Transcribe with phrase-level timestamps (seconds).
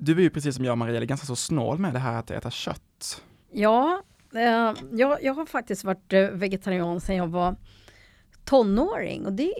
[0.00, 2.50] du är ju precis som jag Maria, ganska så snål med det här att äta
[2.50, 3.22] kött.
[3.52, 4.02] Ja,
[4.34, 7.56] eh, jag, jag har faktiskt varit eh, vegetarian sedan jag var
[8.44, 9.52] tonåring och det,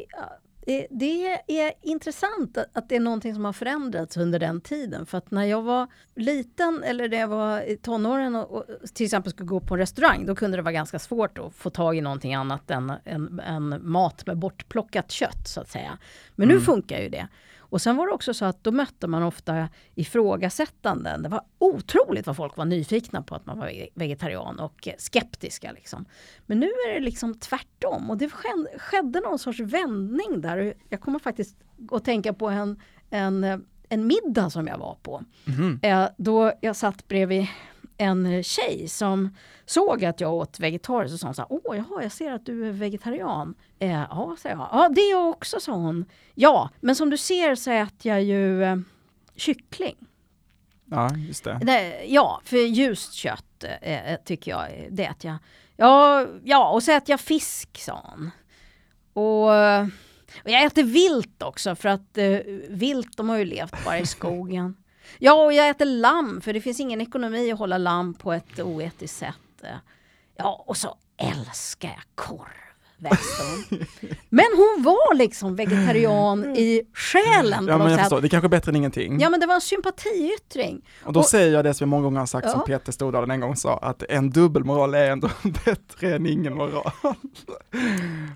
[0.67, 5.07] eh, det är intressant att, att det är någonting som har förändrats under den tiden.
[5.07, 8.65] För att när jag var liten eller när jag var i tonåren och, och
[8.95, 11.71] till exempel skulle gå på en restaurang, då kunde det vara ganska svårt att få
[11.71, 15.99] tag i någonting annat än, än, än mat med bortplockat kött så att säga.
[16.37, 16.65] Men nu Mm.
[16.65, 17.29] funkar ju det.
[17.71, 21.23] Och sen var det också så att då mötte man ofta ifrågasättanden.
[21.23, 25.73] Det var otroligt vad folk var nyfikna på att man var vege- vegetarian och skeptiska.
[25.73, 26.05] Liksom.
[26.47, 30.75] Men nu är det liksom tvärtom och det ske- skedde någon sorts vändning där.
[30.89, 31.57] Jag kommer faktiskt
[31.93, 35.23] att tänka på en, en, en middag som jag var på.
[35.83, 37.47] Eh, då jag satt bredvid
[38.01, 39.37] en tjej som
[39.67, 42.47] såg att jag åt vegetariskt och sa hon så här, åh jaha, jag ser att
[42.47, 43.55] du är vegetarian.
[43.79, 44.69] Eh, ja, sa jag.
[44.73, 46.05] Ja, det är jag också, sa hon.
[46.35, 48.77] Ja, men som du ser så äter jag ju eh,
[49.37, 49.97] kyckling.
[50.91, 51.61] Ja, just det.
[51.63, 55.39] Nej, ja, för ljust kött eh, tycker jag, eh, det äter jag.
[55.77, 58.31] Ja, ja, och så äter jag fisk, sa hon.
[59.13, 59.87] Och, eh,
[60.45, 64.07] och jag äter vilt också, för att eh, vilt, de har ju levt bara i
[64.07, 64.77] skogen.
[65.19, 68.61] Ja, och jag äter lamm, för det finns ingen ekonomi att hålla lamm på ett
[68.61, 69.65] oetiskt sätt.
[70.37, 72.70] Ja, och så älskar jag korv,
[73.01, 73.79] väste hon.
[74.29, 78.47] Men hon var liksom vegetarian i själen på Ja, men jag förstår, det är kanske
[78.47, 79.21] är bättre än ingenting.
[79.21, 80.83] Ja, men det var en sympatiyttring.
[81.05, 82.67] Och då och- säger jag det som jag många gånger har sagt som Ja.
[82.67, 85.31] Peter Stordalen en gång sa, att en dubbelmoral är ändå
[85.65, 86.91] bättre än ingen moral.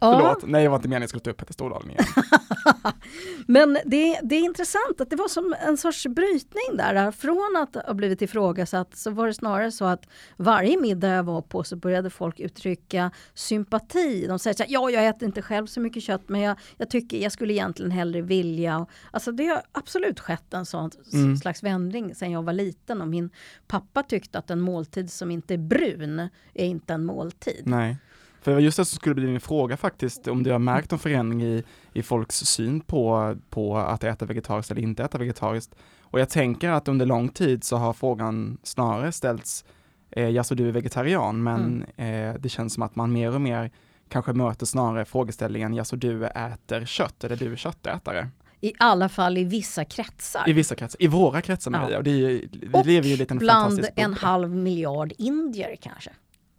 [0.00, 2.04] Förlåt, nej det var inte meningen jag skulle ta upp Peter Stordalen igen.
[3.46, 7.10] Men det, det är intressant att det var som en sorts brytning där.
[7.10, 10.06] Från att ha blivit ifrågasatt så var det snarare så att
[10.36, 14.26] varje middag jag var på så började folk uttrycka sympati.
[14.26, 16.90] De säger så här, ja jag äter inte själv så mycket kött men jag, jag
[16.90, 18.86] tycker jag skulle egentligen hellre vilja.
[19.10, 21.36] Alltså det har absolut skett en sån Mm.
[21.36, 23.30] slags vändning sedan jag var liten och min
[23.66, 27.62] pappa tyckte att en måltid som inte är brun är inte en måltid.
[27.64, 27.96] Nej.
[28.42, 30.92] För det var just det som skulle bli min fråga faktiskt, om du har märkt
[30.92, 31.62] en förändring i,
[31.92, 35.74] i folks syn på, på att äta vegetariskt eller inte äta vegetariskt.
[36.00, 39.64] Och jag tänker att under lång tid så har frågan snarare ställts,
[40.10, 43.40] eh, ja så du är vegetarian, men eh, det känns som att man mer och
[43.40, 43.70] mer
[44.08, 48.28] kanske möter snarare frågeställningen, ja så du äter kött, eller du är köttätare.
[48.60, 50.48] I alla fall i vissa kretsar.
[50.48, 51.78] I vissa kretsar, i våra kretsar Ja.
[51.80, 55.12] Maria, och det är, ju- vi Och lever ju en liten Bland en halv miljard
[55.18, 56.10] indier kanske.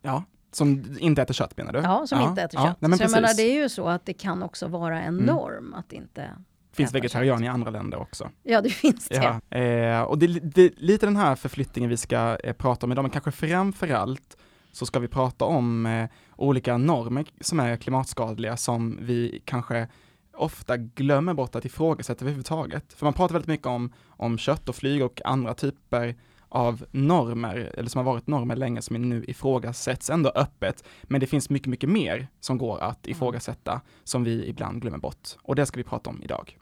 [0.02, 1.80] Ja, som inte äter kött menar du?
[1.80, 2.78] Ja, som inte äter ja, kött.
[2.82, 5.14] Nej, men så jag menar, det är ju så att det kan också vara en
[5.14, 5.26] Mm.
[5.26, 6.30] norm att inte...
[6.74, 8.30] finns äta vegetarian i andra länder också.
[8.44, 9.40] Ja, det finns det.
[9.52, 12.92] Ja, eh, och det, det är lite den här förflyttningen vi ska eh, prata om
[12.92, 14.38] idag, men kanske framför allt
[14.76, 19.88] så ska vi prata om eh, olika normer som är klimatskadliga som vi kanske
[20.34, 22.94] ofta glömmer bort att ifrågasätta överhuvudtaget.
[22.94, 26.16] För man pratar väldigt mycket om, om kött och flyg och andra typer
[26.50, 30.84] av normer, eller som har varit normer länge, som nu ifrågasätts ändå öppet.
[31.04, 35.30] Men det finns mycket, mycket mer som går att ifrågasätta, som vi ibland glömmer bort.
[35.42, 36.58] Och det ska vi prata om idag.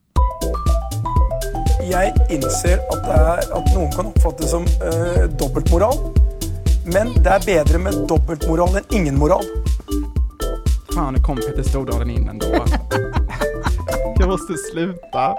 [1.83, 6.22] Jeg innser at, det er, at noen kan oppfatte det som eh, dobbeltmoral.
[6.85, 9.45] Men det er bedre med dobbeltmoral enn ingen moral.
[10.93, 12.45] Fan, nu kom Peter Stordalen in ändå.
[14.19, 15.35] Jag måste sluta.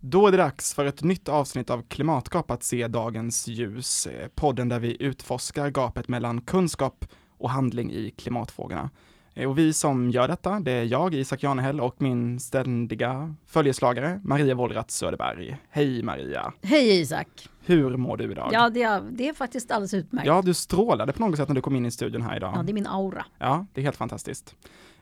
[0.00, 4.06] Då är det dags för ett nytt avsnitt av Klimatgap att se dagens ljus.
[4.06, 7.04] eh, Podden där vi utforskar gapet mellan kunskap
[7.38, 8.90] och handling i klimatfrågorna.
[9.34, 14.20] Eh, Och vi som gör detta, det är jag, Isak Janehäll och min ständiga följeslagare
[14.24, 15.56] Maria Wollratz Söderberg.
[15.70, 16.52] Hej Maria!
[16.62, 17.48] Hej Isak!
[17.64, 18.50] Hur mår du idag?
[18.52, 20.26] Ja, det är, det är faktiskt alldeles utmärkt.
[20.26, 22.52] Ja, du strålade på något sätt när du kom in i studion här idag.
[22.56, 23.24] Ja, det är min aura.
[23.38, 24.54] Ja, det är helt fantastiskt.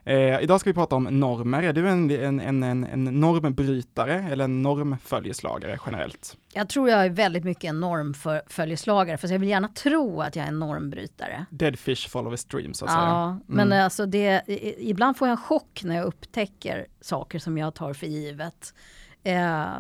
[0.09, 1.63] Eh, idag ska vi prata om normer.
[1.63, 6.37] Är du en, en, en, en, en normbrytare eller en normföljeslagare generellt?
[6.53, 10.45] Jag tror jag är väldigt mycket en normföljeslagare, för jag vill gärna tro att jag
[10.45, 11.47] är en normbrytare.
[11.51, 13.85] Dead fish follow a stream så att Ja, men Mm.
[13.85, 14.43] alltså det,
[14.79, 18.75] ibland får jag en chock när jag upptäcker saker som jag tar för givet.
[19.23, 19.35] Eh,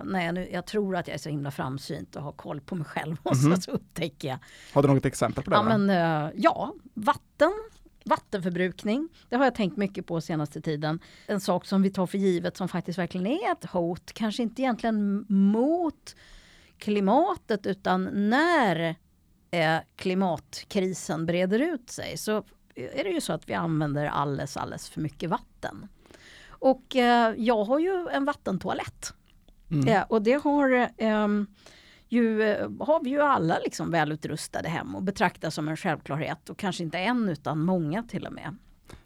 [0.05, 2.75] när jag, nu, jag tror att jag är så himla framsynt och har koll på
[2.75, 3.56] mig själv och Mhm.
[3.56, 4.38] så, så upptäcker jag.
[4.73, 5.56] Har du något exempel på det?
[5.56, 7.53] Ja, men, eh, ja, vatten,
[8.08, 9.08] vattenförbrukning.
[9.28, 11.00] Det har jag tänkt mycket på senaste tiden.
[11.26, 14.12] En sak som vi tar för givet som faktiskt verkligen är ett hot.
[14.12, 16.16] Kanske inte egentligen mot
[16.78, 18.96] klimatet utan när
[19.50, 22.44] eh, klimatkrisen breder ut sig så
[22.75, 25.88] är det ju så att vi använder alldeles, alldeles för mycket vatten.
[26.49, 29.12] Och eh, jag har ju en vattentoalett.
[29.70, 29.88] Mm.
[29.88, 31.46] Eh, och det har, ehm,
[32.08, 36.50] ju, eh, har vi ju alla liksom välutrustade hem och betraktar som en självklarhet.
[36.50, 38.56] Och kanske inte en utan många till och med.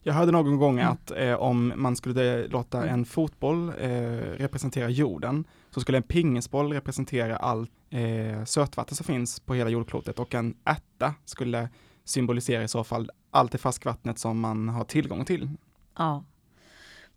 [0.03, 0.93] Jag hörde någon gång Mm.
[0.93, 2.95] att eh, om man skulle låta Mm.
[2.95, 3.91] en fotboll eh,
[4.39, 10.19] representera jorden så skulle en pingisboll representera allt eh, sötvatten som finns på hela jordklotet
[10.19, 11.69] och en ärta skulle
[12.05, 15.51] symbolisera i så fall allt det färskvattnet som man har tillgång till.
[15.99, 16.25] Ja.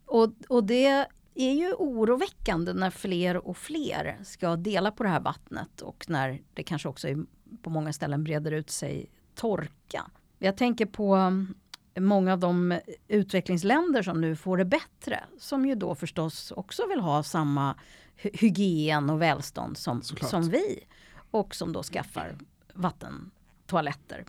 [0.06, 1.06] Och, och det
[1.36, 6.42] är ju oroväckande när fler och fler ska dela på det här vattnet och när
[6.54, 7.26] det kanske också är,
[7.62, 10.12] på många ställen breder ut sig torka.
[10.40, 11.56] Jag tänker på mm,
[12.00, 17.00] många av de utvecklingsländer som nu får det bättre, som ju då förstås också vill
[17.00, 17.76] ha samma
[18.16, 20.84] hygien och välstånd som, som vi
[21.32, 22.36] och som då skaffar
[22.74, 24.26] vattentoaletter.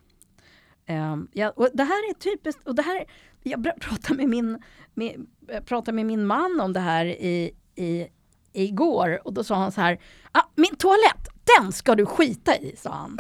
[0.89, 3.05] Um, ja, och det här är typiskt, och det här,
[3.51, 4.59] jag pratade med min,
[4.95, 8.07] med, eh, pratade med min man om det här i, i,
[8.53, 9.21] igår.
[9.25, 10.01] Och då sa han så här,
[10.33, 11.29] ah, min toalett,
[11.59, 13.17] den ska du skita i, sa han.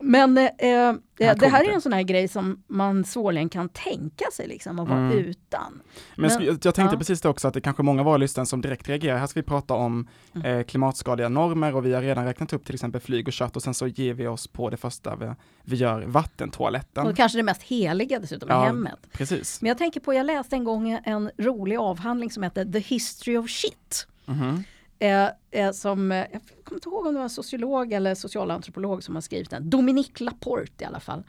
[0.00, 4.24] Men eh, eh, det här är en sån här grej som man svårligen kan tänka
[4.32, 5.18] sig liksom att vara mm.
[5.18, 5.82] utan.
[6.16, 6.98] Men, Men jag, tänkte ja.
[6.98, 9.18] precis det också att det kanske är många av våra lyssnare som direkt reagerar.
[9.18, 10.58] Här ska vi prata om mm.
[10.58, 13.62] eh, klimatskadliga normer och vi har redan räknat upp till exempel flyg och kött och
[13.62, 15.30] sen så ger vi oss på det första vi,
[15.62, 17.06] vi gör, vattentoaletten.
[17.06, 18.98] Och kanske det mest heliga dessutom ja, i hemmet.
[19.12, 19.62] Precis.
[19.62, 23.36] Men jag tänker på, jag läste en gång en rolig avhandling som heter The History
[23.36, 24.06] of Shit.
[24.28, 24.64] Mm
[25.04, 26.26] Eh, eh, som, eh,
[26.64, 29.70] jag kommer inte ihåg om det var en sociolog eller socialantropolog som har skrivit den.
[29.70, 31.24] Dominique Laporte i alla fall.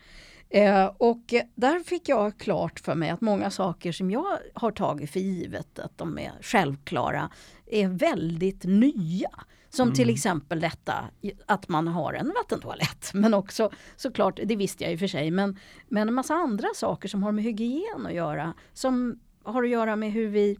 [0.49, 5.11] Eh, och där fick jag klart för mig att många saker som jag har tagit
[5.11, 7.29] för givet att de är självklara
[7.65, 9.29] är väldigt nya.
[9.69, 9.95] Som mm.
[9.95, 11.05] till exempel detta
[11.45, 13.09] att man har en vattentoalett.
[13.13, 16.67] Men också såklart, det visste jag i och för sig, men, men en massa andra
[16.75, 18.53] saker som har med hygien att göra.
[18.73, 20.57] Som har att göra med hur vi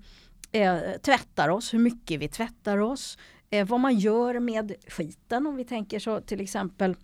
[0.52, 3.18] eh, tvättar oss, hur mycket vi tvättar oss,
[3.50, 6.96] eh, vad man gör med skiten om vi tänker så till exempel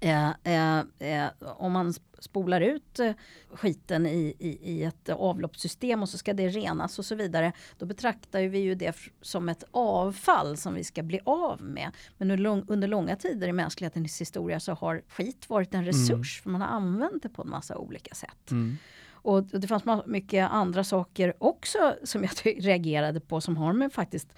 [0.00, 3.12] eh, eh, eh om man spolar ut eh,
[3.52, 7.52] skiten i, i, i, ett avloppssystem och så ska det renas och så vidare.
[7.78, 11.90] Då betraktar vi ju det som ett avfall som vi ska bli av med.
[12.18, 16.42] Men under, under långa tider i mänsklighetens historia så har skit varit en resurs mm.
[16.42, 18.50] för man har använt det på en massa olika sätt.
[18.50, 18.76] Mm.
[19.22, 22.32] Och det fanns mycket andra saker också som jag
[22.64, 24.28] reagerade på som har med faktiskt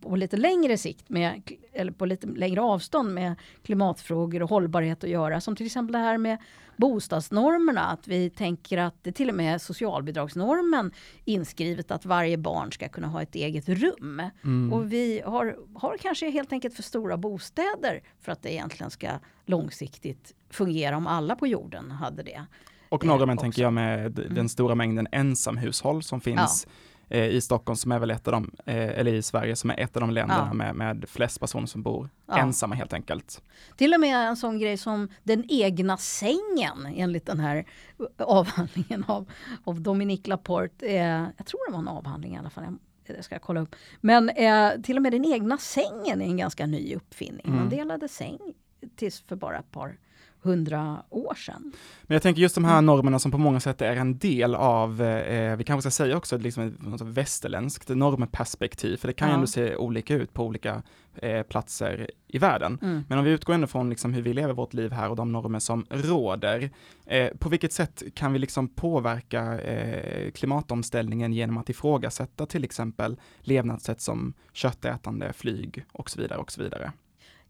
[0.00, 1.42] på lite längre sikt med,
[1.72, 5.40] eller på lite längre avstånd med klimatfrågor och hållbarhet att göra.
[5.40, 6.38] Som till exempel det här med
[6.76, 7.84] bostadsnormerna.
[7.84, 10.92] Att vi tänker att det till och med är socialbidragsnormen
[11.24, 14.22] inskrivet att varje barn ska kunna ha ett eget rum.
[14.44, 14.72] Mm.
[14.72, 19.08] Och vi har, har kanske helt enkelt för stora bostäder för att det egentligen ska
[19.46, 22.46] långsiktigt fungera om alla på jorden hade det.
[22.88, 24.34] Och normen tänker jag med mm.
[24.34, 26.72] den stora mängden ensamhushåll som finns ja.
[27.08, 29.80] Eh, i Stockholm som är väl ett av de, eh, eller i Sverige som är
[29.80, 30.54] ett av de länderna ja.
[30.54, 32.38] med, med flest personer som bor ja.
[32.38, 33.42] ensamma helt enkelt.
[33.76, 37.64] Till och med en sån grej som den egna sängen enligt den här
[38.18, 39.30] avhandlingen av,
[39.64, 40.86] av Dominique Laporte.
[40.86, 42.64] Eh, jag tror det var en avhandling i alla fall.
[43.06, 43.76] Det ska jag kolla upp.
[44.00, 47.44] Men eh, till och med den egna sängen är en ganska ny uppfinning.
[47.44, 47.68] Man mm.
[47.68, 48.38] delade säng
[48.96, 49.98] tills för bara ett par
[50.42, 51.72] hundra år sedan.
[52.02, 55.02] Men jag tänker just de här normerna som på många sätt är en del av,
[55.02, 59.32] eh, vi kanske ska säga också, liksom ett västerländskt normperspektiv, för det kan ja.
[59.32, 60.82] ju ändå se olika ut på olika
[61.14, 62.78] eh, platser i världen.
[62.82, 63.04] Mm.
[63.08, 65.32] Men om vi utgår ändå från liksom hur vi lever vårt liv här och de
[65.32, 66.70] normer som råder,
[67.06, 73.16] eh, på vilket sätt kan vi liksom påverka eh, klimatomställningen genom att ifrågasätta till exempel
[73.40, 76.92] levnadssätt som köttätande, flyg och så vidare och så vidare?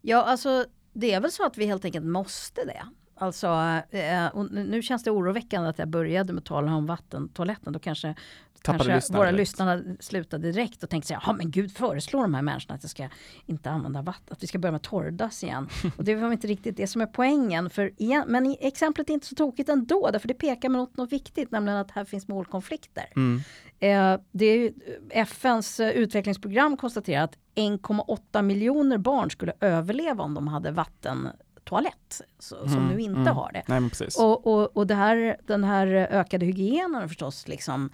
[0.01, 0.65] Ja, alltså
[0.99, 2.83] det är väl så att vi helt enkelt måste det.
[3.19, 3.47] Alltså,
[3.89, 7.73] eh, nu känns det oroväckande att jag började med att tala om vattentoaletten.
[7.73, 8.15] Då kanske,
[8.61, 9.39] kanske lyssnare våra direkt.
[9.39, 13.09] lyssnare slutade direkt och tänkte ja men gud föreslår de här människorna att jag ska
[13.45, 15.69] inte använda vatten, att vi ska börja med torrdass igen.
[15.97, 17.69] och det var inte riktigt det som är poängen.
[17.69, 21.51] För igen, men exemplet är inte så tokigt ändå, därför det pekar något, något viktigt,
[21.51, 23.05] nämligen att här finns målkonflikter.
[23.15, 23.41] Mm.
[23.79, 24.73] Eh, det är
[25.09, 32.57] FNs eh, utvecklingsprogram konstaterar att 1,8 miljoner barn skulle överleva om de hade vattentoalett, så,
[32.57, 33.35] mm, som nu inte mm.
[33.35, 33.63] har det.
[33.67, 37.89] Nej, och, och, och det här, den här ökade hygienen förstås liksom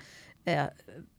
[0.45, 0.65] eh,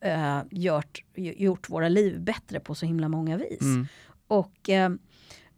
[0.01, 3.61] eh, gjort, gjort våra liv bättre på så himla många vis.
[3.61, 3.87] Mm.
[4.27, 4.71] Och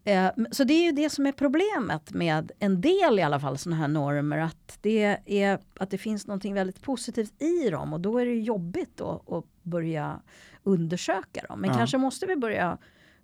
[0.07, 3.59] eh, så det är ju det som är problemet med en del i alla fall
[3.59, 4.39] sådana här normer.
[4.39, 8.35] Att det, är, att det finns någonting väldigt positivt i dem och då är det
[8.35, 10.21] jobbigt då att börja
[10.63, 11.61] undersöka dem.
[11.61, 11.77] Men ja.
[11.77, 12.79] kanske måste vi börja,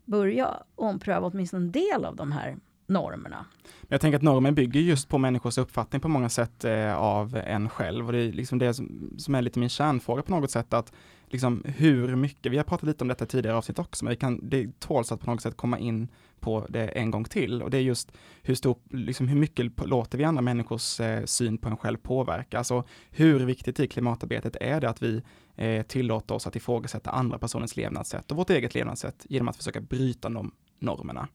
[0.05, 3.47] börja ompröva åtminstone en del av de här normerna.
[3.89, 7.69] Jag tänker att normen bygger just på människors uppfattning på många sätt eh, av en
[7.69, 10.73] själv och det är liksom det som, som, är lite min kärnfråga på något sätt
[10.73, 10.93] att
[11.33, 14.49] liksom hur mycket, vi har pratat lite om detta tidigare avsnitt också, men vi kan,
[14.49, 16.09] det tåls att på något sätt komma in
[16.41, 18.13] på det en gång till och det är just
[18.43, 22.59] hur stor, liksom hur mycket låter vi andra människors eh, syn på en själv påverka?
[22.59, 25.23] Alltså hur viktigt i klimatarbetet är det att vi
[25.57, 29.81] eh, tillåter oss att ifrågasätta andra personers levnadssätt och vårt eget levnadssätt genom att försöka
[29.81, 31.29] bryta de normerna?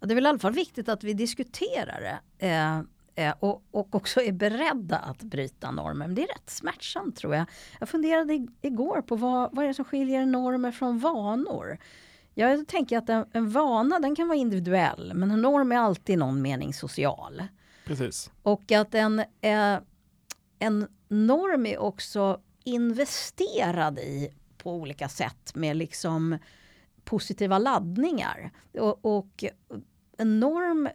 [0.00, 2.46] Det är väl i alla fall viktigt att vi diskuterar det.
[2.46, 2.82] Eh, eh,
[3.40, 6.06] och, och också är beredda att bryta normer.
[6.06, 7.46] Men det är rätt smärtsamt tror jag.
[7.80, 11.78] Jag funderade igår på vad, vad är det som skiljer normer från vanor?
[12.34, 16.12] Jag tänker att en, en vana den kan vara individuell men en norm är alltid
[16.12, 17.42] i någon mening social.
[17.84, 18.30] Precis.
[18.42, 19.78] Och att en, eh,
[20.58, 26.38] en norm är också investerad i på olika sätt med liksom
[27.04, 28.50] positiva laddningar.
[28.78, 29.44] Och, och
[30.18, 30.88] en norm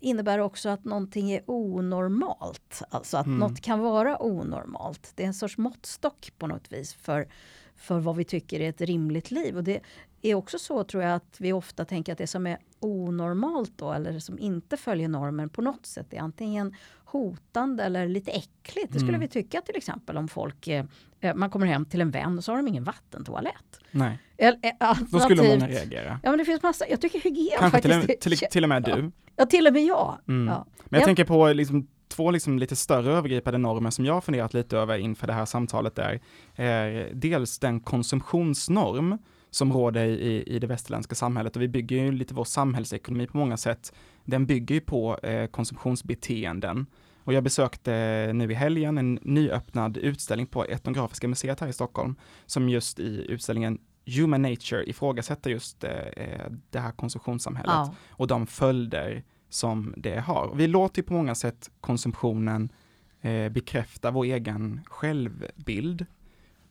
[0.00, 2.82] innebär också att någonting är onormalt.
[2.90, 3.38] Alltså att mm.
[3.38, 5.12] något kan vara onormalt.
[5.14, 7.28] Det är en sorts måttstock på något vis för,
[7.76, 9.56] för vad vi tycker är ett rimligt liv.
[9.56, 9.80] Och det
[10.30, 13.92] är också så tror jag att vi ofta tänker att det som är onormalt då
[13.92, 18.92] eller som inte följer normen på något sätt är antingen hotande eller lite äckligt.
[18.92, 19.20] Det skulle mm.
[19.20, 20.84] vi tycka till exempel om folk, eh,
[21.20, 23.80] eh, man kommer hem till en vän och så har de ingen vattentoalett.
[23.90, 24.18] Nej.
[24.36, 26.20] Eller, eh, Då skulle många reagera.
[26.22, 28.20] Ja men det finns massa, jag tycker hygien Kanske faktiskt.
[28.20, 29.10] Till, till, till och med du.
[29.36, 30.18] Ja, till och med jag.
[30.28, 30.48] Mm.
[30.48, 30.66] Ja.
[30.84, 31.06] Men jag ja.
[31.06, 34.98] tänker på liksom två liksom lite större övergripande normer som jag har funderat lite över
[34.98, 36.20] inför det här samtalet där.
[36.54, 39.18] är dels den konsumtionsnorm
[39.56, 43.36] som råder i, i det västerländska samhället och vi bygger ju lite vår samhällsekonomi på
[43.38, 43.92] många sätt.
[44.24, 46.86] Den bygger ju på eh, konsumtionsbeteenden.
[47.24, 47.92] Och jag besökte
[48.34, 52.14] nu i helgen en nyöppnad utställning på Etnografiska museet här i Stockholm,
[52.46, 57.94] som just i utställningen Human Nature ifrågasätter just eh, eh det här konsumtionssamhället ja.
[58.10, 60.54] och de följder som det har.
[60.54, 62.72] Vi låter ju på många sätt konsumtionen
[63.20, 66.06] eh, bekräfta vår egen självbild.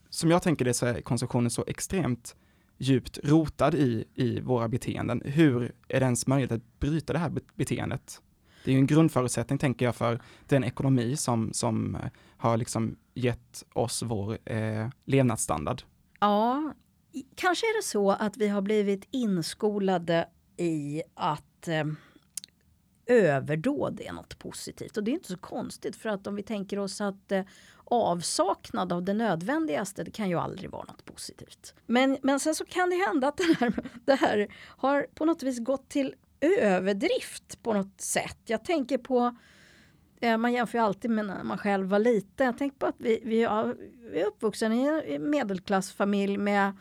[0.09, 2.35] Som jag tänker det så är konsumtionen så extremt
[2.77, 5.21] djupt rotad i, i våra beteenden.
[5.25, 8.21] Hur är det ens möjligt att bryta det här beteendet?
[8.63, 12.01] Det är ju en grundförutsättning, tänker jag, för den ekonomi som, som eh,
[12.37, 15.81] har liksom gett oss vår eh, levnadsstandard.
[16.19, 16.73] Ja,
[17.35, 21.85] kanske är det så att vi har blivit inskolade i att eh,
[23.05, 24.97] överdåd är något positivt.
[24.97, 27.43] Och det är inte så konstigt för att om vi tänker oss att eh,
[27.85, 31.73] avsaknad av det nödvändigaste det kan ju aldrig vara något positivt.
[31.85, 33.73] Men, men sen så kan det hända att det här,
[34.05, 36.15] det här har på något vis gått till
[36.59, 38.39] överdrift på något sätt.
[38.45, 39.35] Jag tänker på
[40.21, 42.45] eh, man jämför ju alltid med när man själv var liten.
[42.45, 43.75] Jag tänker på att vi, vi, är,
[44.11, 46.73] vi är uppvuxen i en medelklassfamilj med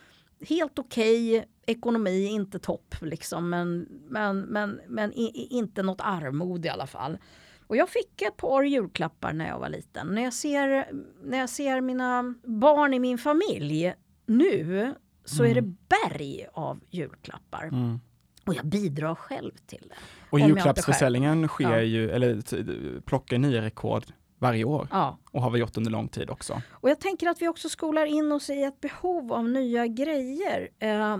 [0.48, 6.66] helt okej okay, ekonomi, inte topp liksom, men, men, men, men i, inte något armod
[6.66, 7.18] i alla fall.
[7.66, 10.06] Och jag fick ett par julklappar när jag var liten.
[10.06, 10.88] När jag ser,
[11.22, 13.94] när jag ser mina barn i min familj
[14.26, 14.94] nu
[15.24, 15.50] så mm.
[15.50, 15.76] är det mm.
[15.88, 17.64] berg av julklappar.
[17.64, 18.00] Mm.
[18.46, 19.94] Och jag bidrar själv till det.
[20.30, 21.80] Och julklappsförsäljningen sker ja.
[21.80, 24.04] ju, eller plockar nya rekord
[24.38, 24.88] varje år.
[24.90, 25.18] Ja.
[25.30, 26.62] Och har vi gjort under lång tid också.
[26.70, 30.68] Och jag tänker att vi också skolar in oss i ett behov av nya grejer.
[30.82, 31.18] Uh,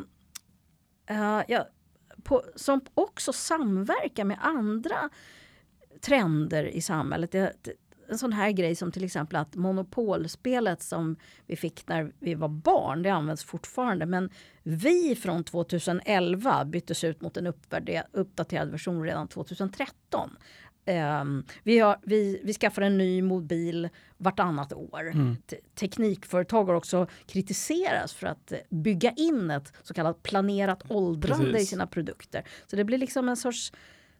[1.10, 1.66] uh, ja,
[2.22, 5.10] på, som också samverkar med andra
[6.04, 7.32] trender i samhället.
[7.32, 7.52] Det,
[8.08, 12.48] en sån här grej som till exempel att monopolspelet som vi fick när vi var
[12.48, 14.06] barn, det används fortfarande.
[14.06, 14.30] Men
[14.62, 17.46] vi från 2011 byttes ut mot en
[18.12, 20.30] uppdaterad version redan 2013.
[20.86, 25.10] Um, vi, har, vi, vi skaffar en ny mobil vartannat år.
[25.10, 25.36] Mm.
[25.74, 31.62] Teknikföretag har också kritiserats för att bygga in ett så kallat planerat åldrande Precis.
[31.62, 32.44] i sina produkter.
[32.66, 33.72] Så det blir liksom en sorts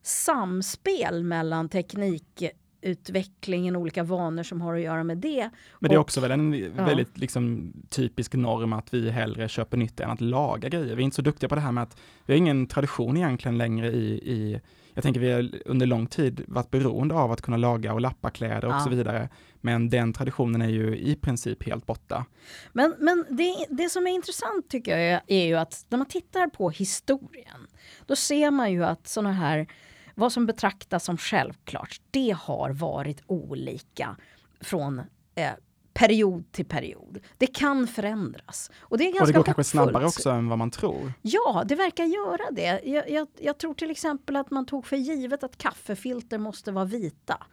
[0.07, 5.51] samspel mellan teknikutvecklingen, olika vanor som har att göra med det.
[5.79, 6.85] Men det är också väl en ja.
[6.85, 10.97] väldigt liksom, typisk norm att vi hellre köper nytt än att laga grejer.
[10.97, 11.97] Vi är inte så duktiga på det här med att
[12.27, 14.61] vi har ingen tradition egentligen längre i, i
[14.95, 18.31] jag tänker vi har under lång tid varit beroende av att kunna laga och lappa
[18.31, 18.81] kläder och ja.
[18.81, 19.29] så vidare.
[19.61, 22.27] Men den traditionen är ju i princip helt borta.
[22.73, 26.07] Men, men det, det som är intressant tycker jag är, är ju att när man
[26.07, 27.67] tittar på historien,
[28.07, 29.67] då ser man ju att sådana här
[30.15, 34.17] vad som betraktas som självklart, det har varit olika
[34.61, 34.99] från
[35.35, 35.53] eh,
[35.95, 37.21] period till period.
[37.39, 38.71] Det kan förändras.
[38.81, 41.13] Och det, är ganska och det går kanske snabbare också än vad man tror.
[41.23, 42.81] Ja, det verkar göra det.
[42.85, 46.85] Jag, jag, jag, tror till exempel att man tog för givet att kaffefilter måste vara
[46.85, 47.47] vita.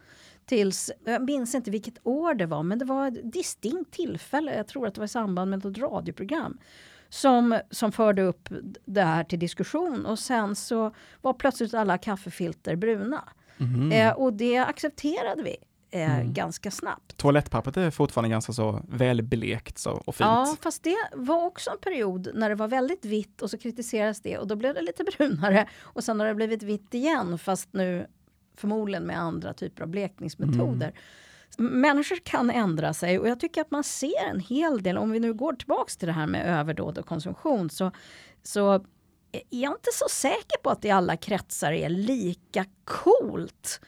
[0.45, 4.67] Tills, jag minns inte vilket år det var, men det var ett distinkt tillfälle, jag
[4.67, 6.57] tror att det var i samband med ett radioprogram,
[7.11, 8.49] som, som förde upp
[8.85, 13.23] det här till diskussion och sen så var plötsligt alla kaffefilter bruna.
[13.59, 13.91] Mm.
[13.91, 15.57] Eh, och det accepterade vi
[15.91, 16.33] eh, Mm.
[16.33, 17.17] ganska snabbt.
[17.17, 20.27] Toalettpappret är fortfarande ganska så välblekt så, och fint.
[20.27, 24.21] Ja, fast det var också en period när det var väldigt vitt och så kritiseras
[24.21, 27.73] det och då blev det lite brunare och sen har det blivit vitt igen fast
[27.73, 28.07] nu
[28.55, 30.93] förmodligen med andra typer av blekningsmetoder.
[31.57, 35.19] Människor kan ändra sig och jag tycker att man ser en hel del, om vi
[35.19, 37.91] nu går tillbaks till det här med överdåd och konsumtion så,
[38.43, 38.73] så
[39.31, 43.81] är jag inte så säker på att det i alla kretsar är lika coolt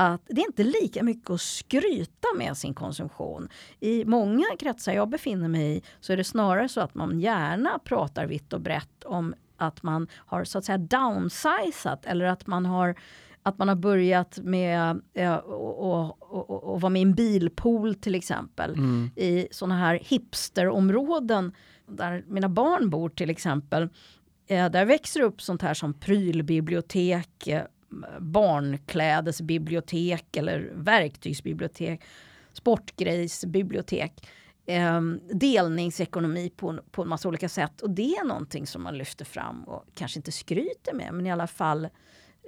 [0.00, 3.48] att det är inte lika mycket att skryta med sin konsumtion.
[3.80, 7.78] I många kretsar jag befinner mig i så är det snarare så att man gärna
[7.78, 12.66] pratar vitt och brett om att man har så att säga downsizat eller att man
[12.66, 12.94] har
[13.42, 18.70] att man har börjat med eh, och, och vara med i en bilpool till exempel.
[18.70, 19.10] Mm.
[19.16, 21.52] I sådana här hipsterområden
[21.86, 23.88] där mina barn bor till exempel.
[24.46, 27.62] Eh, där växer upp sånt här som prylbibliotek, eh,
[28.18, 32.04] barnklädesbibliotek eller verktygsbibliotek,
[32.52, 34.28] sportgrejsbibliotek.
[34.66, 35.00] Eh,
[35.32, 39.64] delningsekonomi på, på en massa olika sätt och det är någonting som man lyfter fram
[39.64, 41.88] och kanske inte skryter med men i alla fall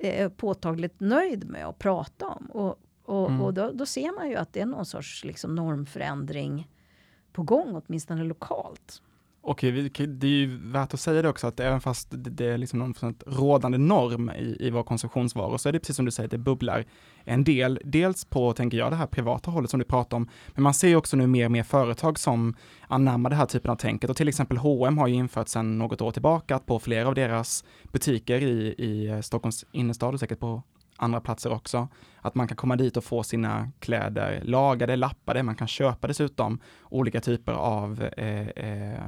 [0.01, 2.47] är påtagligt nöjd med att prata om.
[2.47, 3.41] Och, och, Mm.
[3.41, 6.69] och då, då ser man ju att det är någon sorts liksom, normförändring
[7.33, 9.03] på gång, åtminstone lokalt.
[9.43, 12.79] Och det är ju värt att säga det också att även fast det är liksom
[12.79, 12.95] någon
[13.27, 16.85] rådande norm i, i våra konsumtionsvaror så är det precis som du säger, det bubblar
[17.25, 17.81] en del.
[17.85, 20.89] Dels på, tänker jag, det här privata hållet som du pratar om, men man ser
[20.89, 22.55] ju också nu mer och mer företag som
[22.89, 26.01] anammar det här typen av tänket och till exempel H&M har ju infört sedan något
[26.01, 30.63] år tillbaka att på flera av deras butiker i, i Stockholms innerstad och säkert på
[31.01, 31.89] andra platser också,
[32.21, 36.61] att man kan komma dit och få sina kläder lagade, lappade, man kan köpa dessutom
[36.89, 39.01] olika typer av eh, eh,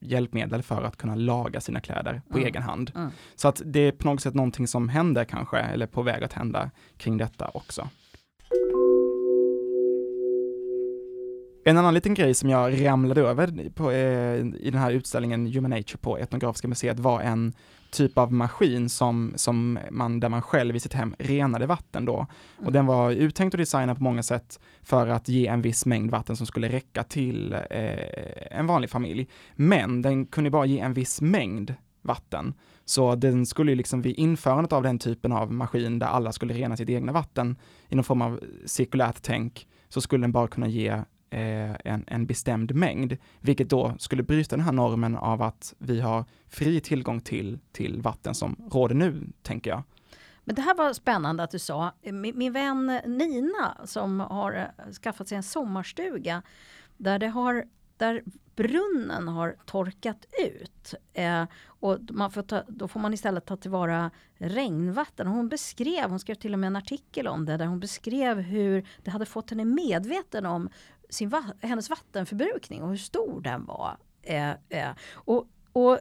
[0.00, 2.46] hjälpmedel för att kunna laga sina kläder på Mm.
[2.48, 2.92] egen hand.
[2.94, 3.10] Mm.
[3.36, 6.32] Så att det är på något sätt någonting som händer kanske, eller på väg att
[6.32, 7.88] hända kring detta också.
[11.64, 15.70] En annan liten grej som jag ramlade över på, eh, i den här utställningen Human
[15.70, 17.52] Nature på Etnografiska museet var en
[17.90, 22.26] typ av maskin som, som man, där man själv i sitt hem renade vatten då.
[22.64, 26.10] Och den var uttänkt och designad på många sätt för att ge en viss mängd
[26.10, 29.28] vatten som skulle räcka till eh, en vanlig familj.
[29.54, 32.54] Men den kunde bara ge en viss mängd vatten.
[32.84, 36.54] Så den skulle ju liksom vid införandet av den typen av maskin där alla skulle
[36.54, 37.56] rena sitt egna vatten
[37.88, 42.26] i någon form av cirkulärt tänk så skulle den bara kunna ge Eh, en, en
[42.26, 47.20] bestämd mängd, vilket då skulle bryta den här normen av att vi har fri tillgång
[47.20, 49.82] till, till vatten som råder nu, tänker jag.
[50.44, 51.92] Men det här var spännande att du sa.
[52.02, 56.42] Min, min vän Nina som har eh, skaffat sig en sommarstuga
[56.96, 57.64] där, det har,
[57.96, 58.22] där
[58.56, 60.94] brunnen har torkat ut.
[61.12, 65.26] Eh, och man får ta, då får man istället ta tillvara regnvatten.
[65.26, 68.86] Hon beskrev, hon skrev till och med en artikel om det, där hon beskrev hur
[69.04, 70.68] det hade fått henne medveten om
[71.08, 73.96] sin, hennes vattenförbrukning och hur stor den var.
[74.22, 75.98] Eh, eh, och, och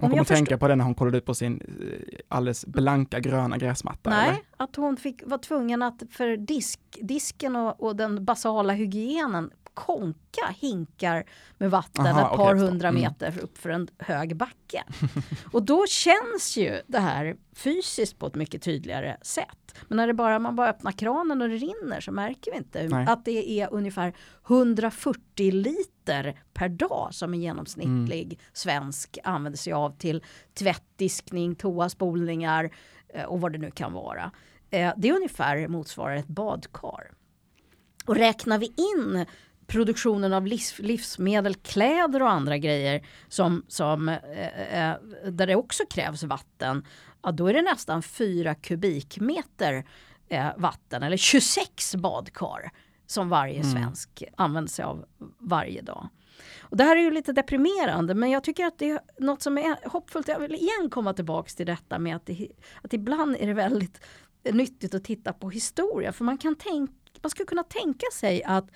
[0.00, 2.66] Hon kommer jag att tänka på det när hon kollade ut på sin eh, alldeles
[2.66, 4.10] blanka gröna gräsmatta.
[4.10, 4.40] Nej, eller?
[4.56, 10.46] att hon fick, var tvungen att för disk, disken och, och den basala hygienen konka
[10.60, 11.24] hinkar
[11.58, 12.66] med vatten Aha, ett par förstår.
[12.68, 13.02] hundra Mm.
[13.02, 14.84] meter upp för en hög backe.
[15.52, 19.74] och då känns ju det här fysiskt på ett mycket tydligare sätt.
[19.88, 22.88] Men när det bara, man bara öppnar kranen och det rinner så märker vi inte
[22.88, 23.06] Nej.
[23.08, 24.12] att det är ungefär
[24.48, 28.36] 140 liter per dag som en genomsnittlig Mm.
[28.52, 30.22] svensk använder sig av till
[30.54, 32.70] tvättdiskning, toaspolningar
[33.08, 34.30] eh, och vad det nu kan vara.
[34.70, 37.10] Eh, Det ungefär motsvarar ett badkar.
[38.06, 39.26] Och räknar vi in
[39.68, 44.96] produktionen av livs, livsmedel, kläder och andra grejer som, som, eh, eh,
[45.30, 46.86] där det också krävs vatten,
[47.22, 49.86] ja, då är det nästan 4 kubikmeter
[50.28, 52.70] eh, vatten eller 26 badkar
[53.06, 55.04] som varje svensk använder sig av
[55.38, 56.08] varje dag.
[56.60, 59.58] Och det här är ju lite deprimerande men jag tycker att det är något som
[59.58, 60.28] är hoppfullt.
[60.28, 62.48] Jag vill igen komma tillbaks till detta med att, det,
[62.82, 64.00] att ibland är det väldigt
[64.52, 68.70] nyttigt att titta på historia för man kan tänka, man skulle kunna tänka sig att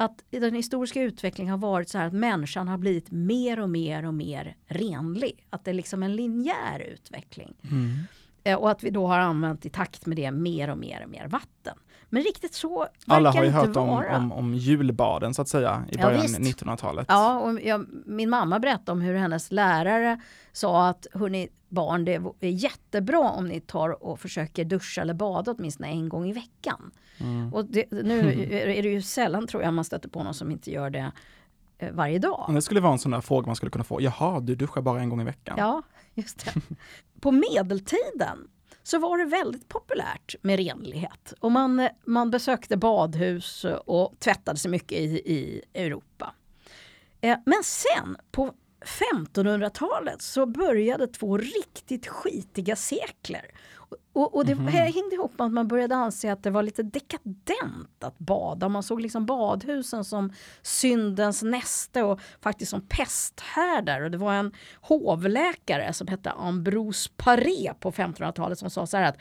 [0.00, 4.04] att den historiska utvecklingen har varit så här att människan har blivit mer och mer
[4.04, 5.46] och mer renlig.
[5.50, 7.54] Att det är liksom en linjär utveckling.
[7.62, 7.98] Mm.
[8.44, 11.10] Eh, Och att vi då har använt i takt med det mer och mer och
[11.10, 11.78] mer vatten.
[12.10, 15.48] Men riktigt så verkar Alla har ju inte hört om, om, om, julbaden så att
[15.48, 16.38] säga i Ja, början visst.
[16.38, 17.06] 1900-talet.
[17.08, 20.20] Ja, och jag, min mamma berättade om hur hennes lärare
[20.52, 25.52] sa att hörni barn, det är jättebra om ni tar och försöker duscha eller bada
[25.58, 26.90] åtminstone en gång i veckan.
[27.20, 27.54] Mm.
[27.54, 28.18] Och det, nu
[28.78, 31.12] är det ju sällan tror jag man stöter på någon som inte gör det
[31.78, 32.50] eh, varje dag.
[32.54, 34.00] Det skulle vara en sån där fråga man skulle kunna få.
[34.02, 35.54] Jaha, du duschar bara en gång i veckan?
[35.58, 35.82] Ja,
[36.14, 36.60] just det.
[37.20, 38.48] På medeltiden
[38.82, 41.34] så var det väldigt populärt med renlighet.
[41.40, 46.34] Och man, man besökte badhus och tvättade sig mycket i, i Europa.
[47.20, 53.50] Eh, men sen på 1500-talet så började två riktigt skitiga sekler.
[54.12, 54.70] Och, och det mm -hmm.
[54.70, 58.68] hängde ihop med att man började anse att det var lite dekadent att bada.
[58.68, 64.00] Man såg liksom badhusen som syndens näste och faktiskt som pesthärdar.
[64.00, 69.08] Och det var en hovläkare som hette Ambrose Paré på 1500-talet som sa så här
[69.08, 69.18] att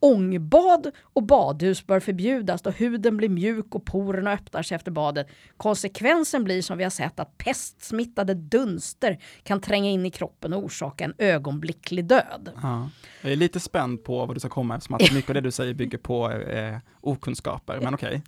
[0.00, 5.28] Ångbad och badhus bör förbjudas då huden blir mjuk och porerna öppnar sig efter badet.
[5.56, 10.64] Konsekvensen blir som vi har sett att pestsmittade dunster kan tränga in i kroppen och
[10.64, 12.50] orsaka en ögonblicklig död.
[12.62, 12.90] Ja.
[13.22, 15.50] Jag är lite spänd på vad du ska komma eftersom att mycket av det du
[15.50, 18.08] säger bygger på eh, okunskaper, men okej.
[18.08, 18.22] Okay.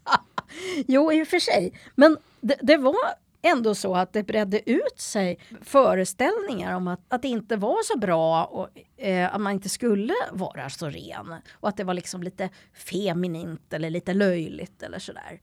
[0.88, 1.72] jo, i och för sig.
[1.94, 2.94] Men det, det var
[3.42, 7.98] ändå så att det bredde ut sig föreställningar om att, att det inte var så
[7.98, 8.68] bra och
[9.05, 11.35] eh, att man inte skulle vara så ren.
[11.53, 15.40] Och att det var liksom lite feminint eller lite löjligt eller sådär.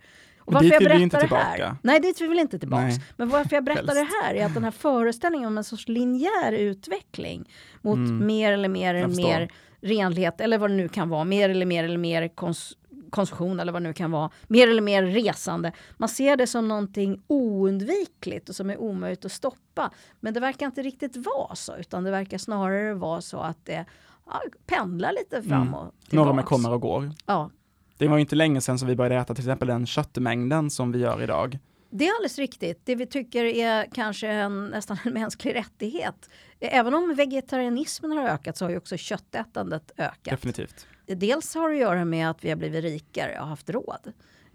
[0.48, 1.44] Och varför jag berättar inte tillbaka.
[1.44, 2.84] Här, nej, dit vill vi inte tillbaka.
[2.84, 3.02] Nej.
[3.18, 6.52] Men varför jag berättar det här är att den här föreställningen om en sorts linjär
[6.52, 7.50] utveckling
[7.82, 8.26] mot mm.
[8.26, 11.98] mer eller mer, mer renlighet eller vad det nu kan vara, mer eller mer eller
[11.98, 12.78] mer kons
[13.10, 15.72] konsumtion eller vad det nu kan vara, mer eller mer resande.
[15.98, 19.92] Man ser det som någonting oundvikligt och som är omöjligt att stoppa.
[20.20, 23.86] Men det verkar inte riktigt vara så, utan det verkar snarare vara så att det
[24.26, 25.74] ja, pendlar lite fram mm.
[25.74, 25.94] och mm.
[26.10, 26.28] tillbaks.
[26.28, 27.12] Normer kommer och går.
[27.26, 27.50] Ja.
[27.98, 30.92] Det var ju inte länge sedan som vi började äta till exempel den köttmängden som
[30.92, 31.60] vi gör idag.
[31.90, 32.82] Det är alldeles riktigt.
[32.86, 36.30] Det vi tycker är kanske en, nästan en mänsklig rättighet.
[36.60, 40.32] Även om vegetarianismen har ökat så har ju också köttätandet ökat.
[40.32, 44.14] Definitivt dels har det att göra med att vi har blivit rikare och haft råd.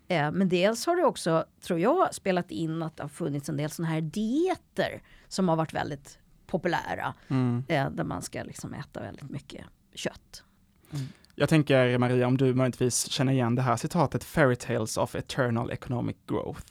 [0.08, 3.56] Eh, men dels har det också, tror jag, spelat in att det har funnits en
[3.56, 7.14] del sådana här dieter som har varit väldigt populära.
[7.28, 7.64] Mm.
[7.68, 10.44] Eh, där man ska liksom äta väldigt mycket kött.
[10.92, 11.06] Mm.
[11.34, 15.70] Jag tänker Maria, om du möjligtvis känner igen det här citatet Fairy Tales of Eternal
[15.70, 16.66] Economic Growth.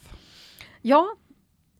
[0.81, 1.15] Ja,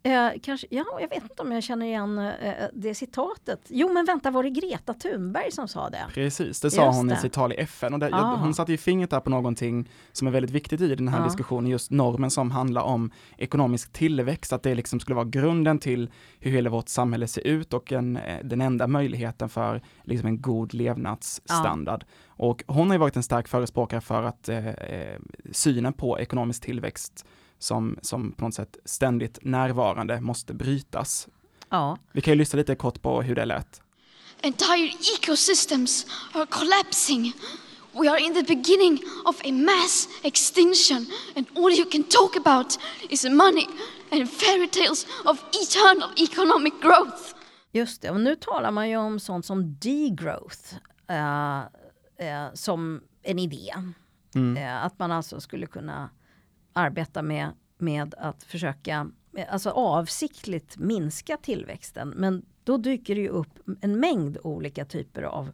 [0.03, 3.59] Eh, kanske, ja, jag vet inte om jag känner igen eh, det citatet.
[3.69, 6.05] Jo, men vänta, var det Greta Thunberg som sa det?
[6.13, 7.13] Precis, det sa just hon det.
[7.13, 7.93] i sitt tal i FN.
[7.93, 8.35] Och det, ah.
[8.35, 11.23] hon satte ju fingret där på någonting som är väldigt viktigt i den här ah.
[11.23, 16.09] diskussionen, just normen som handlar om ekonomisk tillväxt, att det liksom skulle vara grunden till
[16.39, 20.41] hur hela vårt samhälle ser ut och en, eh, den enda möjligheten för liksom en
[20.41, 22.03] god levnadsstandard.
[22.03, 22.45] Ah.
[22.45, 25.19] Och hon har ju varit en stark förespråkare för att eh, eh
[25.51, 27.25] synen på ekonomisk tillväxt
[27.61, 31.27] som, som på något sätt ständigt närvarande måste brytas.
[31.69, 31.97] Ja.
[32.11, 33.81] Vi kan ju lyssna lite kort på hur det lät.
[34.41, 37.33] Entire ecosystems are collapsing.
[37.93, 42.79] We are in the beginning of a mass extinction and all you can talk about
[43.09, 43.67] is money
[44.11, 47.35] and fairy tales of eternal economic growth.
[47.71, 50.75] Just det, och nu talar man ju om sånt som degrowth
[51.11, 51.61] uh,
[52.21, 53.73] uh, som en idé.
[54.35, 54.57] Mm.
[54.57, 56.09] Uh, att man alltså skulle kunna
[56.73, 59.11] arbeta med, med att försöka
[59.49, 62.09] alltså avsiktligt minska tillväxten.
[62.09, 65.51] Men då dyker det ju upp en mängd olika typer av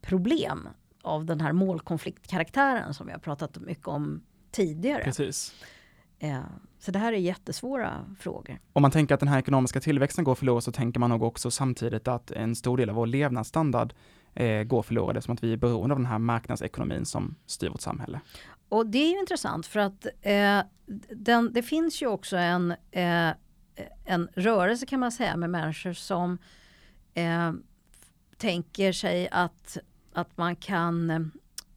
[0.00, 0.68] problem
[1.02, 5.04] av den här målkonfliktkaraktären som vi har pratat mycket om tidigare.
[5.04, 5.54] Precis.
[6.18, 6.40] Eh,
[6.78, 8.58] så det här är jättesvåra frågor.
[8.72, 11.50] Om man tänker att den här ekonomiska tillväxten går förlorad så tänker man nog också
[11.50, 13.94] samtidigt att en stor del av vår levnadsstandard
[14.34, 17.80] eh, går förlorad eftersom att vi är beroende av den här marknadsekonomin som styr vårt
[17.80, 18.20] samhälle.
[18.70, 20.60] Och det är ju intressant för att eh,
[21.10, 23.30] den, det finns ju också en, eh,
[24.04, 26.38] en rörelse kan man säga med människor som
[27.14, 27.52] eh,
[28.36, 29.78] tänker sig att,
[30.12, 31.20] att man kan eh,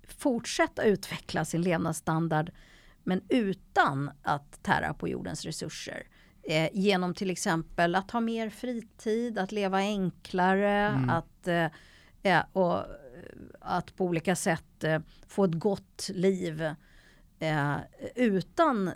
[0.07, 2.51] fortsätta utveckla sin levnadsstandard
[3.03, 6.03] men utan att tära på jordens resurser.
[6.43, 11.09] Eh, genom till exempel att ha mer fritid, att leva enklare, mm.
[11.09, 11.47] att,
[12.23, 12.85] eh, och
[13.59, 16.61] att på olika sätt eh, få ett gott liv
[17.39, 17.75] eh,
[18.15, 18.87] utan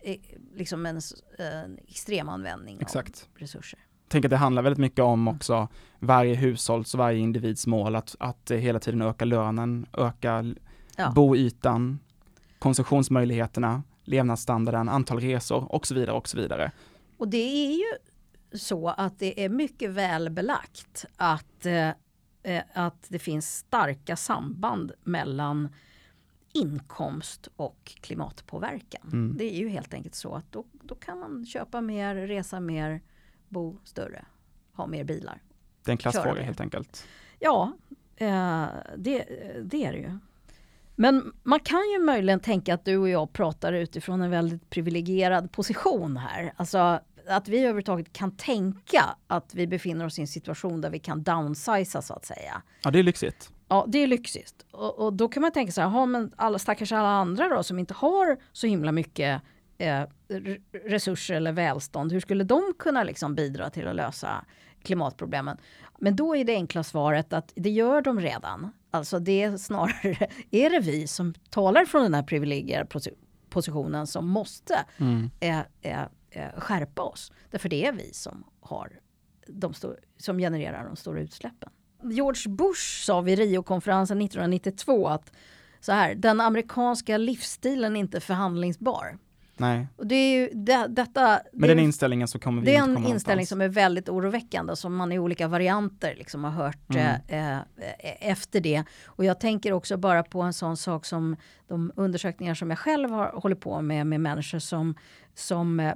[0.00, 0.16] eh,
[0.54, 1.00] liksom en,
[1.38, 3.28] en extrem användning Exakt.
[3.34, 3.78] av resurser.
[4.08, 8.16] Tänk att det handlar väldigt mycket om också varje hushålls och varje individs mål att,
[8.18, 10.54] att hela tiden öka lönen, öka
[10.96, 11.12] ja.
[11.14, 11.98] boytan,
[12.58, 16.72] konsumtionsmöjligheterna, levnadsstandarden, antal resor och så vidare och så vidare.
[17.16, 17.98] Och det är ju
[18.58, 21.90] så att det är mycket väl belagt att eh,
[22.46, 25.68] eh, att det finns starka samband mellan
[26.52, 29.10] inkomst och klimatpåverkan.
[29.12, 29.36] Mm.
[29.36, 33.00] Det är ju helt enkelt så att då, då kan man köpa mer, resa mer,
[33.48, 34.24] bo större,
[34.72, 35.42] ha mer bilar.
[35.84, 37.06] Det är en klassfråga helt enkelt.
[37.38, 37.72] Ja,
[38.16, 39.24] eh, det,
[39.62, 40.18] det är det ju.
[40.94, 45.52] Men man kan ju möjligen tänka att du och jag pratar utifrån en väldigt privilegierad
[45.52, 46.52] position här.
[46.56, 50.98] Alltså att vi överhuvudtaget kan tänka att vi befinner oss i en situation där vi
[50.98, 52.62] kan downsiza så att säga.
[52.82, 53.50] Ja, det är lyxigt.
[53.68, 54.66] Ja, det är lyxigt.
[54.70, 57.62] Och, och, då kan man tänka så här, ha, men alla stackars alla andra då
[57.62, 59.42] som inte har så himla mycket
[59.78, 60.02] eh,
[60.84, 64.44] resurser eller välstånd, hur skulle de kunna liksom bidra till att lösa
[64.82, 65.56] klimatproblemen?
[65.98, 68.72] Men då är det enkla svaret att det gör de redan.
[68.90, 72.88] Alltså det är snarare, är det vi som talar från den här privilegierade
[73.48, 75.30] positionen som måste mm.
[75.40, 77.32] eh, eh, eh, skärpa oss.
[77.50, 79.00] Därför det är vi som har
[79.46, 79.74] de
[80.16, 81.70] som genererar de stora utsläppen.
[82.02, 85.32] George Bush sa vid Rio-konferensen 1992 att
[85.80, 89.18] så här, den amerikanska livsstilen är inte förhandlingsbar.
[89.58, 89.86] Nej.
[89.96, 93.06] Och det är ju, det, detta, Med den inställningen så kommer vi Det är en
[93.06, 97.20] inställning som är väldigt oroväckande som man i olika varianter liksom har hört mm.
[97.28, 98.84] eh, eh, efter det.
[99.06, 101.36] Och jag tänker också bara på en sån sak som
[101.68, 104.94] de undersökningar som jag själv har hållit på med med människor som,
[105.34, 105.94] som, eh,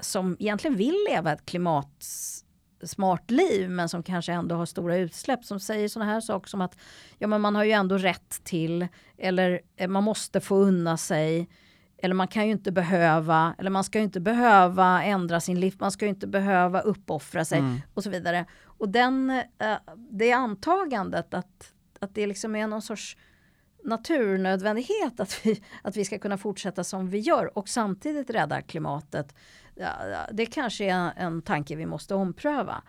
[0.00, 5.60] som egentligen vill leva ett klimatsmart liv men som kanske ändå har stora utsläpp som
[5.60, 6.76] säger sådana här saker som att
[7.18, 11.48] ja men man har ju ändå rätt till eller eh, man måste få unna sig
[11.98, 15.74] eller man kan ju inte behöva, eller man ska ju inte behöva ändra sin liv,
[15.78, 17.80] man ska ju inte behöva uppoffra sig mm.
[17.94, 18.44] och så vidare.
[18.64, 23.16] Och den, uh, det antagandet att, att det liksom är någon sorts
[23.84, 29.34] naturnödvändighet att vi, att vi ska kunna fortsätta som vi gör och samtidigt rädda klimatet.
[30.32, 32.82] Det kanske är en tanke vi måste ompröva.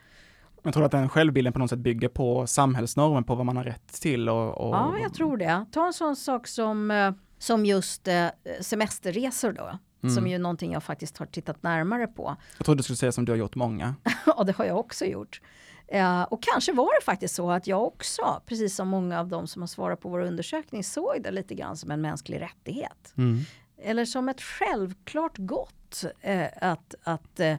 [0.63, 3.63] Jag tror att den självbilden på något sätt bygger på samhällsnormen på vad man har
[3.63, 4.29] rätt till.
[4.29, 4.75] Och, och...
[4.75, 5.65] Ja, jag tror det.
[5.71, 8.27] Ta en sån sak som uh, som just eh,
[8.61, 9.79] semesterresor då.
[10.03, 10.15] Mm.
[10.15, 12.35] Som ju är någonting jag faktiskt har tittat närmare på.
[12.57, 13.95] Jag trodde du skulle säga som du har gjort många.
[14.25, 15.41] ja, det har jag också gjort.
[15.87, 19.47] Eh, och kanske var det faktiskt så att jag också, precis som många av dem
[19.47, 23.13] som har svarat på vår undersökning, såg det lite grann som en mänsklig rättighet.
[23.17, 23.39] Mm.
[23.81, 27.57] Eller som ett självklart gott eh, att, att, eh,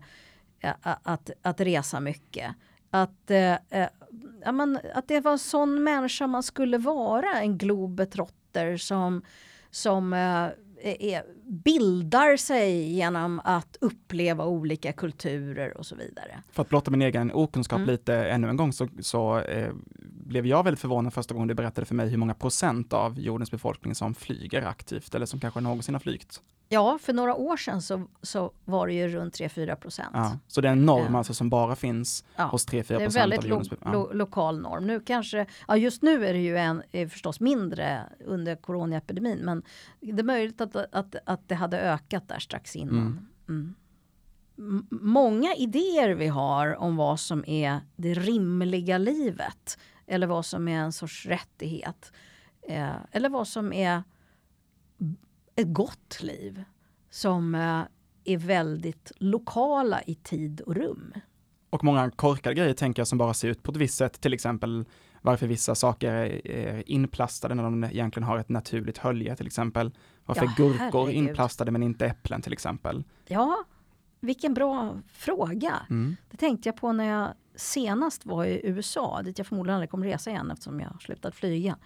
[0.82, 2.54] att, att resa mycket.
[2.90, 3.88] Att, eh, eh,
[4.44, 9.22] ja, man, att det var en sån människa man skulle vara, en globetrotter som
[9.70, 10.48] som eh,
[10.82, 16.42] är, bildar sig genom att uppleva olika kulturer och så vidare.
[16.52, 17.90] För att blotta min egen okunskap mm.
[17.90, 19.72] lite ännu en gång så, så eh,
[20.30, 23.50] blev jag väldigt förvånad första gången du berättade för mig hur många procent av jordens
[23.50, 26.40] befolkning som flyger aktivt eller som kanske någonsin har flygt.
[26.72, 30.10] Ja, för några år sedan så, så var det ju runt 3-4 procent.
[30.12, 31.18] Ja, så det är en norm ja.
[31.18, 33.92] alltså som bara finns ja, hos 3-4 procent av jordens befolkning?
[33.92, 34.86] Det är en väldigt lo, lo, lokal norm.
[34.86, 39.62] Nu kanske, ja just nu är det ju en, är förstås mindre under coronaepidemin men
[40.00, 43.28] det är möjligt att, att, att det hade ökat där strax innan.
[43.48, 43.74] Mm.
[44.58, 44.86] Mm.
[44.90, 50.78] Många idéer vi har om vad som är det rimliga livet eller vad som är
[50.78, 52.12] en sorts rättighet
[52.68, 54.02] eh, eller vad som är
[55.56, 56.64] ett gott liv
[57.10, 57.82] som eh,
[58.24, 61.12] är väldigt lokala i tid och rum.
[61.70, 64.34] Och många korkade grejer tänker jag som bara ser ut på ett visst sätt, till
[64.34, 64.84] exempel
[65.20, 69.90] varför vissa saker är inplastade när de egentligen har ett naturligt hölje till exempel.
[70.24, 73.04] Varför ja, gurkor är inplastade men inte äpplen till exempel.
[73.26, 73.64] Ja,
[74.20, 75.86] vilken bra fråga.
[75.90, 76.16] Mm.
[76.30, 80.06] Det tänkte jag på när jag senast var i USA, dit jag förmodligen aldrig kommer
[80.06, 81.76] resa igen eftersom jag har slutat flyga.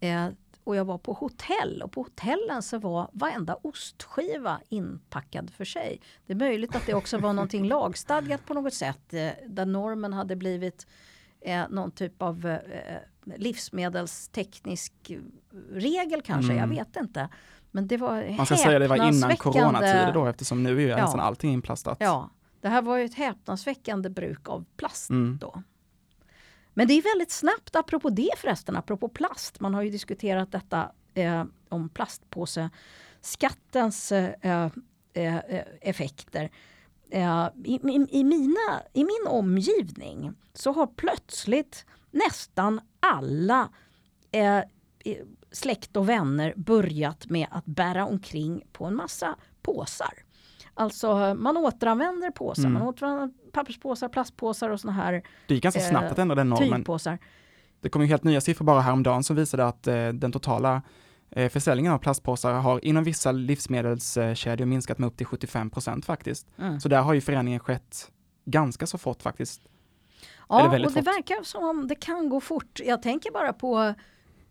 [0.00, 0.28] Eh,
[0.64, 6.00] och jag var på hotell och på hotellen så var varenda ostskiva inpackad för sig.
[6.26, 10.12] Det är möjligt att det också var någonting lagstadgat på något sätt eh, där normen
[10.12, 10.86] hade blivit
[11.44, 12.98] eh, någon typ av eh,
[13.36, 14.92] livsmedelsteknisk
[15.70, 16.70] regel kanske, mm.
[16.70, 17.28] jag vet inte.
[17.70, 20.88] Men det var Man ska säga det var innan coronatider då eftersom nu är ju
[20.88, 20.96] ja.
[20.96, 21.96] nästan allting inplastat.
[22.00, 22.30] Ja,
[22.60, 25.38] det här var ju ett häpnadsväckande bruk av plast mm.
[25.40, 25.62] då.
[26.74, 29.60] Men det är väldigt snabbt, apropå det förresten, apropå plast.
[29.60, 34.32] Man har ju diskuterat detta eh, om plastpåseskattens eh,
[35.12, 35.38] eh,
[35.80, 36.50] effekter.
[37.14, 43.68] Eh, I, i, i, mina, I min omgivning så har plötsligt nästan alla
[44.32, 44.60] eh,
[45.52, 50.12] släkt och vänner börjat med att bära omkring på en massa påsar.
[50.74, 52.72] Alltså man återanvänder påsar, mm.
[52.72, 56.48] man återanvänder papperspåsar, plastpåsar och såna här Det gick ganska eh, snabbt att ändra den
[56.48, 56.80] normen.
[56.80, 57.18] Tygpåsar.
[57.80, 60.82] Det kom ju helt nya siffror bara häromdagen som visade att eh, den totala eh,
[61.34, 66.46] försäljningen av plastpåsar har inom vissa livsmedelskedjor minskat med upp till 75 procent faktiskt.
[66.58, 66.80] Mm.
[66.80, 68.10] Så där har ju förändringen skett
[68.44, 69.62] ganska så fort faktiskt.
[70.48, 71.06] Ja, och det fort.
[71.06, 72.80] verkar som om det kan gå fort.
[72.84, 73.94] Jag tänker bara på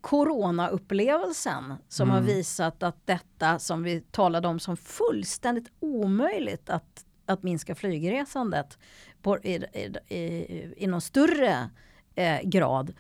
[0.02, 2.16] coronaupplevelsen som mm.
[2.16, 8.78] har visat att detta som vi talade om som fullständigt omöjligt att, att minska flygresandet
[9.22, 11.70] på, i, i, i, i någon större
[12.16, 12.94] eh, grad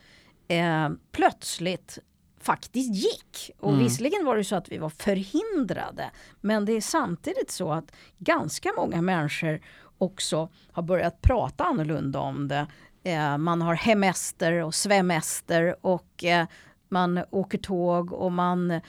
[0.47, 1.99] eh, plötsligt
[2.43, 3.51] faktiskt gick.
[3.59, 3.83] Och mm.
[3.83, 8.73] visserligen var det så att vi var förhindrade men det är samtidigt så att ganska
[8.77, 9.59] många människor
[9.97, 12.67] också har börjat prata annorlunda om det
[13.03, 16.47] eh, man har hemester och svemester och eh,
[16.89, 18.81] man åker tåg och man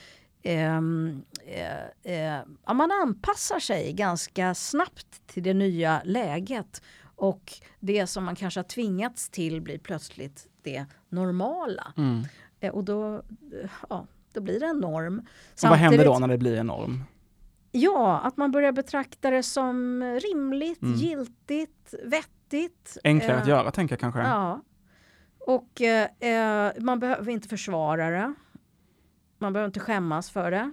[0.43, 6.81] ehm, eh, eh, ja, man anpassar sig ganska snabbt till det nya läget
[7.15, 11.93] och det som man kanske har tvingats till blir plötsligt det normala.
[11.97, 12.23] Mm.
[12.65, 15.19] Eh, och då, eh, ja, då blir det en norm.
[15.63, 17.03] Och vad händer då Samtidigt- när det blir en norm?
[17.71, 20.95] Ja, att man börjar betrakta det som rimligt, Mm.
[20.95, 22.97] giltigt, vettigt.
[23.03, 24.19] Enklare att Eh, göra tänker jag kanske.
[24.21, 24.61] Ja.
[25.39, 26.09] Och eh,
[26.67, 28.33] eh, man behöver inte försvara det.
[29.37, 30.71] Man behöver inte skämmas för det.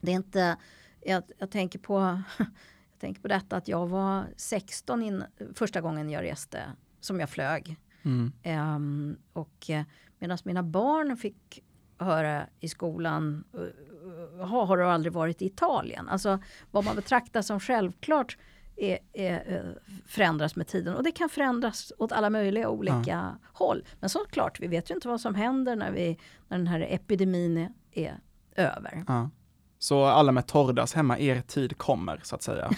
[0.00, 0.56] Det är inte,
[1.00, 6.10] jag, jag tänker på jag tänker på detta att jag var 16 in, första gången
[6.10, 6.62] jag reste
[7.00, 7.76] som jag flög.
[8.06, 8.32] Mm.
[8.42, 9.82] Ehm, och eh,
[10.18, 11.62] medan mina barn fick
[11.98, 16.08] höra i skolan, uh, har, har du aldrig varit i Italien?
[16.08, 16.38] Alltså
[16.70, 18.38] vad man betraktar som självklart
[18.76, 23.84] är, är, eh, förändras med tiden och det kan förändras åt alla möjliga olika håll.
[24.00, 27.58] Men såklart, vi vet ju inte vad som händer när, vi, när den här epidemin
[27.58, 28.18] är, är
[28.56, 29.04] över.
[29.06, 29.30] Ja.
[29.78, 32.70] Så alla med torrdass hemma, er tid kommer så att säga.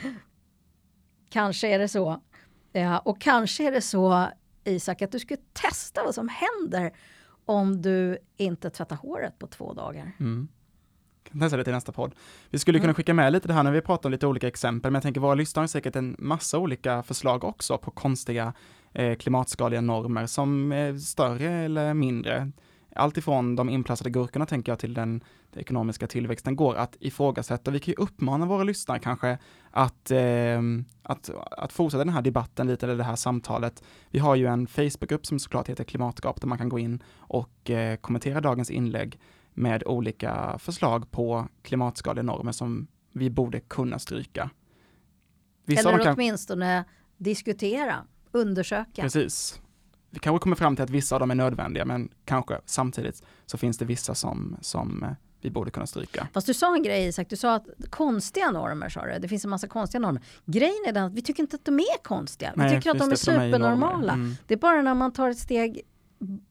[1.30, 2.20] Kanske är det så.
[2.72, 4.28] Ja, och kanske är det så,
[4.64, 6.92] Isak, att du skulle testa vad som händer
[7.44, 10.12] om du inte tvättar håret på två dagar.
[10.20, 10.48] Mm.
[11.30, 12.14] Kan testa det till nästa podd.
[12.50, 12.82] Vi skulle Mm.
[12.84, 15.02] kunna skicka med lite det här när vi pratar om lite olika exempel, men jag
[15.02, 18.52] tänker våra lyssnare har säkert en massa olika förslag också på konstiga
[18.92, 22.50] eh, klimatskadliga normer som är större eller mindre.
[22.96, 27.70] Allt ifrån de inplastade gurkorna tänker jag till den, den ekonomiska tillväxten går att ifrågasätta.
[27.70, 29.38] Vi kan ju uppmana våra lyssnare kanske
[29.70, 30.60] att, eh,
[31.02, 33.82] att, att fortsätta den här debatten lite, eller det här samtalet.
[34.10, 37.70] Vi har ju en Facebookgrupp som såklart heter Klimatgap där man kan gå in och
[37.70, 39.18] eh, kommentera dagens inlägg
[39.54, 44.50] med olika förslag på klimatskadliga normer som vi borde kunna stryka.
[45.66, 46.84] Vissa Eller kan, åtminstone
[47.16, 47.96] diskutera,
[48.32, 49.02] undersöka.
[49.02, 49.60] precis.
[50.10, 53.58] Vi kanske kommer fram till att vissa av dem är nödvändiga, men kanske samtidigt så
[53.58, 55.10] finns det vissa som, som eh,
[55.40, 56.28] vi borde kunna stryka.
[56.32, 59.18] Fast du sa en grej Isak, du sa att konstiga normer sa du.
[59.18, 60.22] Det finns en massa konstiga normer.
[60.46, 62.52] Grejen är den att vi tycker inte att de är konstiga.
[62.56, 64.12] Vi Nej, tycker att de är för de är supernormala.
[64.12, 64.34] Mm.
[64.46, 65.82] Det är bara när man tar ett steg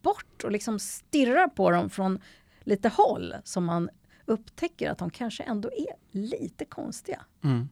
[0.02, 2.20] bort och liksom stirrar på dem från
[2.64, 3.90] lite håll som man
[4.26, 7.22] upptäcker att de kanske ändå är lite konstiga.
[7.44, 7.70] Mm.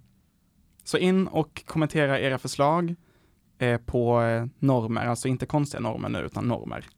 [0.84, 2.96] Så in och kommentera era förslag
[3.58, 6.86] eh, på eh, normer, alltså inte konstiga normer nu, utan normer.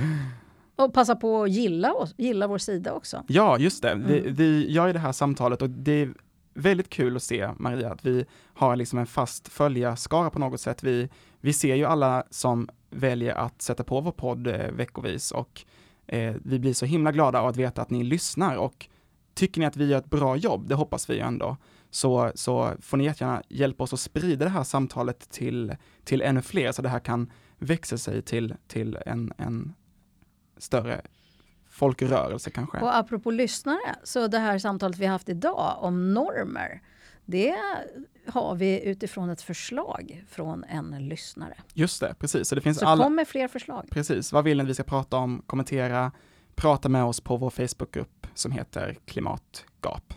[0.84, 3.24] Och passa på att gilla, oss, gilla vår sida också.
[3.28, 3.94] Ja, just det.
[3.94, 4.34] Vi, Mm.
[4.34, 6.14] vi gör ju det här samtalet och det är
[6.54, 10.82] väldigt kul att se, Maria, att vi har liksom en fast följarskara på något sätt.
[10.82, 11.08] Vi,
[11.40, 15.64] vi ser ju alla som väljer att sätta på vår podd eh, veckovis och
[16.06, 18.88] eh, vi blir så himla glada av att veta att ni lyssnar och
[19.34, 21.56] tycker ni att vi gör ett bra jobb, det hoppas vi ju ändå,
[21.90, 26.42] så, så får ni jättegärna hjälpa oss att sprida det här samtalet till, till ännu
[26.42, 29.74] fler så det här kan växa sig till, till en, en
[30.60, 31.00] större
[31.70, 32.78] folkrörelse kanske.
[32.78, 36.82] Och apropå lyssnare, så det här samtalet vi har haft idag om normer,
[37.24, 37.56] det
[38.26, 41.54] har vi utifrån ett förslag från en lyssnare.
[41.74, 42.48] Just det, precis.
[42.48, 43.86] Så det finns Så alla, kom med fler förslag.
[43.90, 44.32] precis.
[44.32, 45.42] Vad vill ni vi ska prata om?
[45.46, 46.12] Kommentera,
[46.54, 50.14] prata med oss på vår Facebookgrupp som heter Klimatgap.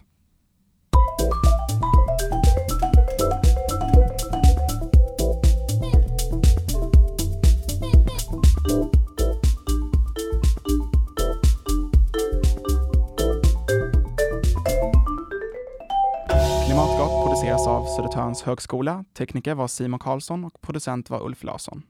[17.67, 19.06] Av Södertörns högskola.
[19.13, 21.84] Tekniker var Simon Karlsson och producent var Ulf Larsson.